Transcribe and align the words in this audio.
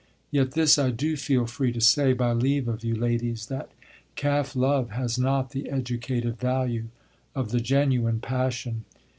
Yet 0.31 0.53
this 0.53 0.79
I 0.79 0.89
do 0.89 1.15
feel 1.15 1.45
free 1.45 1.71
to 1.73 1.79
say, 1.79 2.13
by 2.13 2.33
leave 2.33 2.67
of 2.67 2.83
you 2.83 2.95
ladies, 2.95 3.45
that 3.49 3.69
calf 4.15 4.55
love 4.55 4.89
has 4.89 5.19
not 5.19 5.51
the 5.51 5.69
educative 5.69 6.39
value 6.39 6.85
of 7.35 7.51
the 7.51 7.59
genuine 7.61 8.19
passion. 8.19 8.85